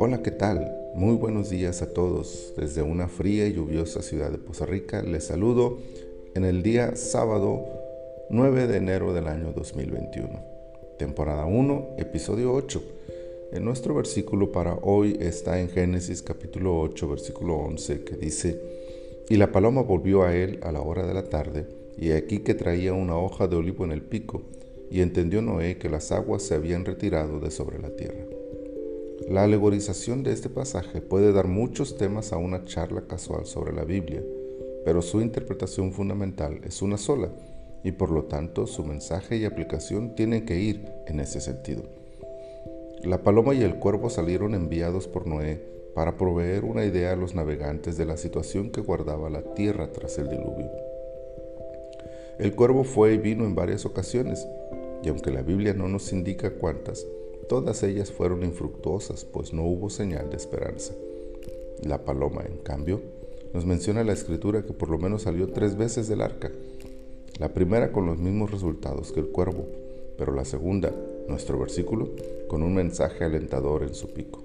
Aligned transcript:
Hola, 0.00 0.22
¿qué 0.22 0.30
tal? 0.30 0.74
Muy 0.94 1.16
buenos 1.16 1.50
días 1.50 1.82
a 1.82 1.92
todos. 1.92 2.54
Desde 2.56 2.80
una 2.80 3.08
fría 3.08 3.46
y 3.46 3.52
lluviosa 3.52 4.00
ciudad 4.00 4.30
de 4.30 4.38
Poza 4.38 4.64
Rica 4.64 5.02
les 5.02 5.24
saludo 5.24 5.78
en 6.34 6.44
el 6.44 6.62
día 6.62 6.96
sábado 6.96 7.66
9 8.30 8.66
de 8.68 8.78
enero 8.78 9.12
del 9.12 9.26
año 9.26 9.52
2021. 9.52 10.42
Temporada 10.98 11.44
1, 11.44 11.96
episodio 11.98 12.54
8. 12.54 12.82
En 13.52 13.64
nuestro 13.66 13.94
versículo 13.94 14.50
para 14.50 14.78
hoy 14.82 15.18
está 15.20 15.60
en 15.60 15.68
Génesis 15.68 16.22
capítulo 16.22 16.80
8, 16.80 17.08
versículo 17.08 17.56
11, 17.56 18.04
que 18.04 18.16
dice, 18.16 18.60
Y 19.28 19.36
la 19.36 19.52
paloma 19.52 19.82
volvió 19.82 20.22
a 20.22 20.34
él 20.34 20.58
a 20.62 20.72
la 20.72 20.80
hora 20.80 21.06
de 21.06 21.12
la 21.12 21.24
tarde, 21.24 21.66
y 21.98 22.12
aquí 22.12 22.38
que 22.38 22.54
traía 22.54 22.94
una 22.94 23.18
hoja 23.18 23.46
de 23.46 23.56
olivo 23.56 23.84
en 23.84 23.92
el 23.92 24.00
pico, 24.02 24.42
y 24.90 25.00
entendió 25.00 25.42
Noé 25.42 25.78
que 25.78 25.88
las 25.88 26.12
aguas 26.12 26.42
se 26.42 26.54
habían 26.54 26.84
retirado 26.84 27.40
de 27.40 27.50
sobre 27.50 27.78
la 27.78 27.90
tierra. 27.90 28.24
La 29.28 29.44
alegorización 29.44 30.22
de 30.22 30.32
este 30.32 30.48
pasaje 30.48 31.00
puede 31.00 31.32
dar 31.32 31.46
muchos 31.46 31.96
temas 31.96 32.32
a 32.32 32.36
una 32.36 32.64
charla 32.64 33.02
casual 33.06 33.46
sobre 33.46 33.72
la 33.72 33.84
Biblia, 33.84 34.22
pero 34.84 35.02
su 35.02 35.20
interpretación 35.20 35.92
fundamental 35.92 36.60
es 36.64 36.82
una 36.82 36.98
sola 36.98 37.30
y 37.82 37.92
por 37.92 38.10
lo 38.10 38.24
tanto 38.24 38.66
su 38.66 38.84
mensaje 38.84 39.36
y 39.36 39.44
aplicación 39.44 40.14
tienen 40.14 40.44
que 40.44 40.58
ir 40.58 40.90
en 41.06 41.20
ese 41.20 41.40
sentido. 41.40 41.82
La 43.02 43.22
paloma 43.22 43.54
y 43.54 43.62
el 43.62 43.78
cuervo 43.78 44.10
salieron 44.10 44.54
enviados 44.54 45.08
por 45.08 45.26
Noé 45.26 45.60
para 45.94 46.16
proveer 46.16 46.64
una 46.64 46.84
idea 46.84 47.12
a 47.12 47.16
los 47.16 47.34
navegantes 47.34 47.96
de 47.96 48.06
la 48.06 48.16
situación 48.16 48.70
que 48.70 48.80
guardaba 48.80 49.30
la 49.30 49.42
tierra 49.54 49.92
tras 49.92 50.18
el 50.18 50.28
diluvio. 50.28 50.70
El 52.38 52.54
cuervo 52.56 52.82
fue 52.82 53.14
y 53.14 53.18
vino 53.18 53.44
en 53.44 53.54
varias 53.54 53.86
ocasiones, 53.86 54.48
y 55.04 55.08
aunque 55.08 55.30
la 55.30 55.42
Biblia 55.42 55.74
no 55.74 55.88
nos 55.88 56.12
indica 56.12 56.50
cuántas, 56.54 57.06
Todas 57.48 57.82
ellas 57.82 58.10
fueron 58.10 58.42
infructuosas, 58.42 59.24
pues 59.24 59.52
no 59.52 59.64
hubo 59.64 59.90
señal 59.90 60.30
de 60.30 60.36
esperanza. 60.36 60.94
La 61.82 62.04
paloma, 62.04 62.42
en 62.46 62.56
cambio, 62.58 63.02
nos 63.52 63.66
menciona 63.66 64.02
la 64.02 64.14
escritura 64.14 64.64
que 64.64 64.72
por 64.72 64.88
lo 64.88 64.98
menos 64.98 65.22
salió 65.22 65.48
tres 65.48 65.76
veces 65.76 66.08
del 66.08 66.22
arca. 66.22 66.50
La 67.38 67.52
primera 67.52 67.92
con 67.92 68.06
los 68.06 68.18
mismos 68.18 68.50
resultados 68.50 69.12
que 69.12 69.20
el 69.20 69.28
cuervo, 69.28 69.66
pero 70.16 70.32
la 70.32 70.46
segunda, 70.46 70.92
nuestro 71.28 71.58
versículo, 71.58 72.10
con 72.48 72.62
un 72.62 72.74
mensaje 72.74 73.24
alentador 73.24 73.82
en 73.82 73.94
su 73.94 74.08
pico. 74.14 74.42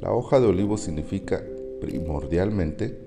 La 0.00 0.12
hoja 0.12 0.40
de 0.40 0.46
olivo 0.46 0.78
significa 0.78 1.44
primordialmente 1.80 2.98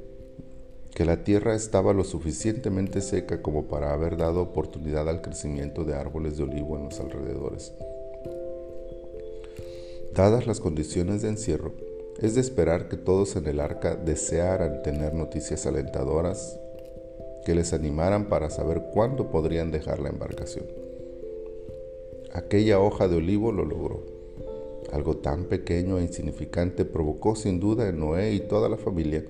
que 0.93 1.05
la 1.05 1.23
tierra 1.23 1.55
estaba 1.55 1.93
lo 1.93 2.03
suficientemente 2.03 3.01
seca 3.01 3.41
como 3.41 3.67
para 3.67 3.93
haber 3.93 4.17
dado 4.17 4.41
oportunidad 4.41 5.07
al 5.07 5.21
crecimiento 5.21 5.83
de 5.85 5.95
árboles 5.95 6.37
de 6.37 6.43
olivo 6.43 6.77
en 6.77 6.85
los 6.85 6.99
alrededores. 6.99 7.73
Dadas 10.13 10.45
las 10.45 10.59
condiciones 10.59 11.21
de 11.21 11.29
encierro, 11.29 11.73
es 12.19 12.35
de 12.35 12.41
esperar 12.41 12.87
que 12.87 12.97
todos 12.97 13.35
en 13.35 13.47
el 13.47 13.59
arca 13.59 13.95
desearan 13.95 14.83
tener 14.83 15.13
noticias 15.13 15.65
alentadoras 15.65 16.59
que 17.45 17.55
les 17.55 17.73
animaran 17.73 18.29
para 18.29 18.49
saber 18.49 18.83
cuándo 18.93 19.31
podrían 19.31 19.71
dejar 19.71 19.99
la 19.99 20.09
embarcación. 20.09 20.65
Aquella 22.33 22.79
hoja 22.79 23.07
de 23.07 23.17
olivo 23.17 23.51
lo 23.51 23.65
logró. 23.65 24.05
Algo 24.91 25.17
tan 25.17 25.45
pequeño 25.45 25.97
e 25.97 26.03
insignificante 26.03 26.85
provocó 26.85 27.35
sin 27.35 27.59
duda 27.59 27.87
en 27.89 27.99
Noé 27.99 28.33
y 28.33 28.41
toda 28.41 28.69
la 28.69 28.77
familia 28.77 29.25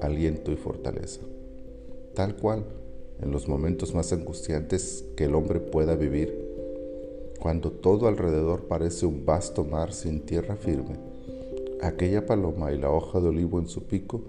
aliento 0.00 0.52
y 0.52 0.56
fortaleza. 0.56 1.20
Tal 2.14 2.36
cual, 2.36 2.64
en 3.20 3.30
los 3.30 3.48
momentos 3.48 3.94
más 3.94 4.12
angustiantes 4.12 5.04
que 5.16 5.24
el 5.24 5.34
hombre 5.34 5.60
pueda 5.60 5.96
vivir, 5.96 6.44
cuando 7.40 7.70
todo 7.70 8.08
alrededor 8.08 8.68
parece 8.68 9.06
un 9.06 9.24
vasto 9.26 9.64
mar 9.64 9.92
sin 9.92 10.20
tierra 10.20 10.56
firme, 10.56 10.96
aquella 11.82 12.26
paloma 12.26 12.72
y 12.72 12.78
la 12.78 12.90
hoja 12.90 13.20
de 13.20 13.28
olivo 13.28 13.58
en 13.58 13.68
su 13.68 13.84
pico 13.84 14.22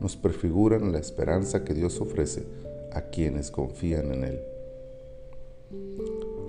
nos 0.00 0.16
prefiguran 0.16 0.92
la 0.92 0.98
esperanza 0.98 1.64
que 1.64 1.74
Dios 1.74 2.00
ofrece 2.00 2.44
a 2.92 3.02
quienes 3.02 3.50
confían 3.50 4.12
en 4.12 4.24
Él. 4.24 4.40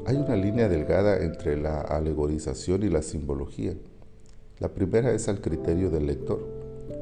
Hay 0.05 0.15
una 0.15 0.35
línea 0.35 0.67
delgada 0.67 1.23
entre 1.23 1.57
la 1.57 1.81
alegorización 1.81 2.83
y 2.83 2.89
la 2.89 3.01
simbología. 3.01 3.75
La 4.59 4.69
primera 4.69 5.11
es 5.13 5.27
al 5.27 5.41
criterio 5.41 5.89
del 5.89 6.07
lector, 6.07 6.60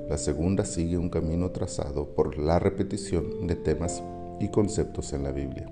la 0.09 0.18
segunda 0.18 0.66
sigue 0.66 0.97
un 0.97 1.09
camino 1.09 1.52
trazado 1.52 2.16
por 2.16 2.40
la 2.40 2.58
repetición 2.58 3.46
de 3.46 3.56
temas 3.56 4.02
y 4.40 4.50
conceptos 4.50 5.14
en 5.14 5.22
la 5.22 5.31
Biblia. 5.31 5.72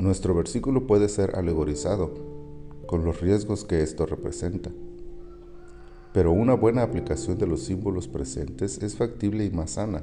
Nuestro 0.00 0.34
versículo 0.34 0.88
puede 0.88 1.08
ser 1.08 1.36
alegorizado 1.36 2.12
con 2.88 3.04
los 3.04 3.20
riesgos 3.20 3.64
que 3.64 3.82
esto 3.82 4.04
representa. 4.04 4.72
Pero 6.12 6.32
una 6.32 6.54
buena 6.54 6.82
aplicación 6.82 7.38
de 7.38 7.46
los 7.46 7.62
símbolos 7.62 8.08
presentes 8.08 8.82
es 8.82 8.96
factible 8.96 9.44
y 9.44 9.50
más 9.50 9.72
sana, 9.72 10.02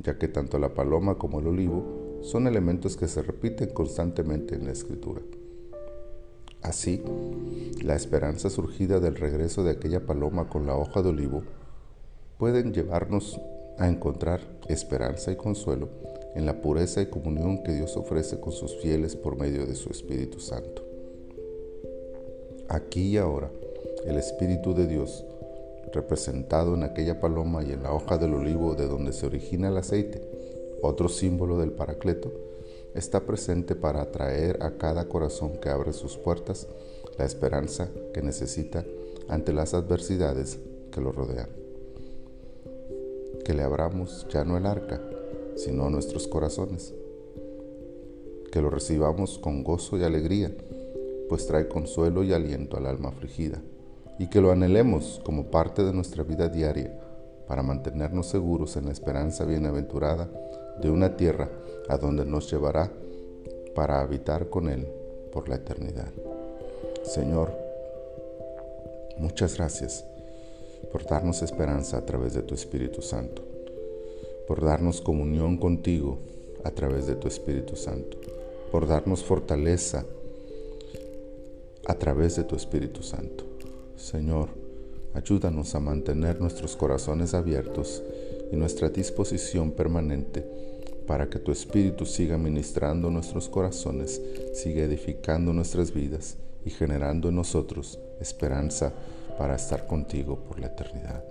ya 0.00 0.18
que 0.18 0.28
tanto 0.28 0.58
la 0.58 0.74
paloma 0.74 1.16
como 1.16 1.40
el 1.40 1.46
olivo 1.46 2.20
son 2.20 2.46
elementos 2.46 2.98
que 2.98 3.08
se 3.08 3.22
repiten 3.22 3.70
constantemente 3.70 4.54
en 4.54 4.66
la 4.66 4.72
escritura. 4.72 5.22
Así, 6.60 7.02
la 7.82 7.96
esperanza 7.96 8.50
surgida 8.50 9.00
del 9.00 9.16
regreso 9.16 9.64
de 9.64 9.70
aquella 9.70 10.04
paloma 10.04 10.50
con 10.50 10.66
la 10.66 10.76
hoja 10.76 11.00
de 11.00 11.08
olivo 11.08 11.42
pueden 12.40 12.72
llevarnos 12.72 13.38
a 13.76 13.86
encontrar 13.86 14.40
esperanza 14.66 15.30
y 15.30 15.36
consuelo 15.36 15.90
en 16.34 16.46
la 16.46 16.62
pureza 16.62 17.02
y 17.02 17.06
comunión 17.06 17.62
que 17.62 17.72
Dios 17.72 17.98
ofrece 17.98 18.40
con 18.40 18.54
sus 18.54 18.76
fieles 18.76 19.14
por 19.14 19.36
medio 19.36 19.66
de 19.66 19.74
su 19.74 19.90
Espíritu 19.90 20.40
Santo. 20.40 20.82
Aquí 22.66 23.08
y 23.08 23.16
ahora, 23.18 23.50
el 24.06 24.16
Espíritu 24.16 24.72
de 24.72 24.86
Dios, 24.86 25.22
representado 25.92 26.74
en 26.74 26.82
aquella 26.82 27.20
paloma 27.20 27.62
y 27.62 27.72
en 27.72 27.82
la 27.82 27.92
hoja 27.92 28.16
del 28.16 28.32
olivo 28.32 28.74
de 28.74 28.88
donde 28.88 29.12
se 29.12 29.26
origina 29.26 29.68
el 29.68 29.76
aceite, 29.76 30.22
otro 30.80 31.10
símbolo 31.10 31.58
del 31.58 31.72
Paracleto, 31.72 32.32
está 32.94 33.26
presente 33.26 33.74
para 33.74 34.00
atraer 34.00 34.62
a 34.62 34.78
cada 34.78 35.10
corazón 35.10 35.58
que 35.60 35.68
abre 35.68 35.92
sus 35.92 36.16
puertas 36.16 36.68
la 37.18 37.26
esperanza 37.26 37.90
que 38.14 38.22
necesita 38.22 38.86
ante 39.28 39.52
las 39.52 39.74
adversidades 39.74 40.58
que 40.90 41.02
lo 41.02 41.12
rodean. 41.12 41.69
Que 43.44 43.54
le 43.54 43.62
abramos 43.62 44.26
ya 44.32 44.44
no 44.44 44.56
el 44.56 44.66
arca, 44.66 45.00
sino 45.56 45.90
nuestros 45.90 46.28
corazones. 46.28 46.94
Que 48.52 48.60
lo 48.60 48.70
recibamos 48.70 49.38
con 49.38 49.62
gozo 49.62 49.96
y 49.96 50.04
alegría, 50.04 50.52
pues 51.28 51.46
trae 51.46 51.68
consuelo 51.68 52.22
y 52.24 52.32
aliento 52.32 52.76
al 52.76 52.86
alma 52.86 53.10
afligida, 53.10 53.62
y 54.18 54.28
que 54.28 54.40
lo 54.40 54.50
anhelemos 54.50 55.20
como 55.24 55.50
parte 55.50 55.84
de 55.84 55.92
nuestra 55.92 56.22
vida 56.24 56.48
diaria 56.48 56.98
para 57.46 57.62
mantenernos 57.62 58.28
seguros 58.28 58.76
en 58.76 58.86
la 58.86 58.92
esperanza 58.92 59.44
bienaventurada 59.44 60.28
de 60.80 60.90
una 60.90 61.16
tierra 61.16 61.48
a 61.88 61.96
donde 61.96 62.24
nos 62.24 62.50
llevará 62.50 62.90
para 63.74 64.00
habitar 64.00 64.48
con 64.48 64.68
Él 64.68 64.86
por 65.32 65.48
la 65.48 65.56
eternidad. 65.56 66.12
Señor, 67.02 67.52
muchas 69.18 69.56
gracias 69.56 70.04
por 70.92 71.04
darnos 71.04 71.42
esperanza 71.42 71.98
a 71.98 72.06
través 72.06 72.34
de 72.34 72.42
tu 72.42 72.54
Espíritu 72.54 73.02
Santo 73.02 73.50
por 74.50 74.64
darnos 74.64 75.00
comunión 75.00 75.58
contigo 75.58 76.18
a 76.64 76.72
través 76.72 77.06
de 77.06 77.14
tu 77.14 77.28
Espíritu 77.28 77.76
Santo, 77.76 78.18
por 78.72 78.88
darnos 78.88 79.22
fortaleza 79.22 80.04
a 81.86 81.94
través 81.94 82.34
de 82.34 82.42
tu 82.42 82.56
Espíritu 82.56 83.00
Santo. 83.04 83.44
Señor, 83.94 84.48
ayúdanos 85.14 85.76
a 85.76 85.78
mantener 85.78 86.40
nuestros 86.40 86.74
corazones 86.74 87.32
abiertos 87.32 88.02
y 88.50 88.56
nuestra 88.56 88.88
disposición 88.88 89.70
permanente 89.70 90.44
para 91.06 91.30
que 91.30 91.38
tu 91.38 91.52
Espíritu 91.52 92.04
siga 92.04 92.36
ministrando 92.36 93.08
nuestros 93.08 93.48
corazones, 93.48 94.20
siga 94.52 94.82
edificando 94.82 95.52
nuestras 95.52 95.94
vidas 95.94 96.38
y 96.64 96.70
generando 96.70 97.28
en 97.28 97.36
nosotros 97.36 98.00
esperanza 98.20 98.92
para 99.40 99.56
estar 99.56 99.86
contigo 99.86 100.36
por 100.36 100.60
la 100.60 100.66
eternidad. 100.66 101.24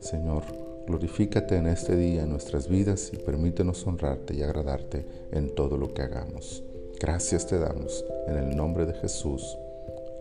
Señor, 0.00 0.44
Glorifícate 0.86 1.56
en 1.56 1.66
este 1.66 1.94
día 1.94 2.22
en 2.22 2.30
nuestras 2.30 2.68
vidas 2.68 3.10
y 3.12 3.18
permítenos 3.18 3.86
honrarte 3.86 4.34
y 4.34 4.42
agradarte 4.42 5.04
en 5.30 5.54
todo 5.54 5.76
lo 5.76 5.92
que 5.92 6.00
hagamos. 6.00 6.62
Gracias 6.98 7.46
te 7.46 7.58
damos 7.58 8.02
en 8.26 8.36
el 8.36 8.56
nombre 8.56 8.86
de 8.86 8.94
Jesús. 8.94 9.58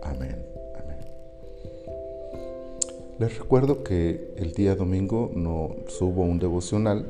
Amén. 0.01 0.45
Amén. 0.81 0.97
Les 3.19 3.39
recuerdo 3.39 3.85
que 3.85 4.33
el 4.35 4.51
día 4.51 4.75
domingo 4.75 5.31
no 5.33 5.75
subo 5.87 6.23
un 6.23 6.39
devocional 6.39 7.07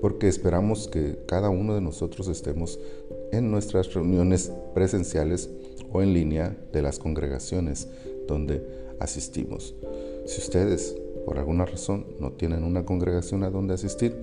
porque 0.00 0.26
esperamos 0.26 0.88
que 0.88 1.18
cada 1.26 1.48
uno 1.48 1.76
de 1.76 1.80
nosotros 1.80 2.26
estemos 2.26 2.80
en 3.30 3.52
nuestras 3.52 3.94
reuniones 3.94 4.52
presenciales 4.74 5.48
o 5.92 6.02
en 6.02 6.12
línea 6.12 6.56
de 6.72 6.82
las 6.82 6.98
congregaciones 6.98 7.88
donde 8.28 8.62
asistimos. 9.00 9.74
Si 10.26 10.40
ustedes 10.40 10.94
por 11.26 11.38
alguna 11.38 11.66
razón 11.66 12.06
no 12.20 12.32
tienen 12.32 12.62
una 12.62 12.84
congregación 12.84 13.42
a 13.42 13.50
donde 13.50 13.74
asistir, 13.74 14.14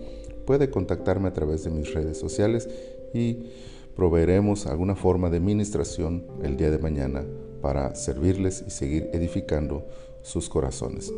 puede 0.46 0.70
contactarme 0.70 1.28
a 1.28 1.34
través 1.34 1.64
de 1.64 1.72
mis 1.72 1.94
redes 1.94 2.18
sociales 2.18 2.70
y 3.14 3.50
proveeremos 3.96 4.66
alguna 4.66 4.96
forma 4.96 5.30
de 5.30 5.40
ministración 5.40 6.26
el 6.42 6.58
día 6.58 6.72
de 6.72 6.80
mañana 6.80 7.26
para 7.62 7.96
servirles 7.96 8.64
y 8.66 8.72
seguir 8.72 9.10
edificando 9.14 9.86
sus 10.22 10.50
corazones. 10.50 11.12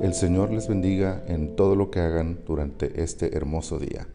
El 0.00 0.14
Señor 0.14 0.52
les 0.52 0.68
bendiga 0.68 1.24
en 1.26 1.56
todo 1.56 1.76
lo 1.76 1.90
que 1.90 2.00
hagan 2.00 2.40
durante 2.46 3.02
este 3.02 3.36
hermoso 3.36 3.78
día. 3.78 4.06